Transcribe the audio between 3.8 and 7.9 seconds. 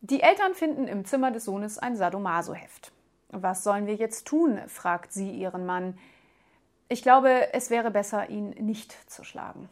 wir jetzt tun? fragt sie ihren Mann. Ich glaube, es wäre